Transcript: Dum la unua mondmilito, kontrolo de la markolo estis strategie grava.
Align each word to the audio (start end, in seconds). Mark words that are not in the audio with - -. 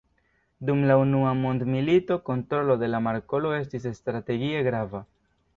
Dum 0.69 0.79
la 0.91 0.95
unua 1.01 1.33
mondmilito, 1.41 2.17
kontrolo 2.31 2.79
de 2.85 2.91
la 2.95 3.05
markolo 3.11 3.55
estis 3.61 3.89
strategie 4.01 4.69
grava. 4.71 5.07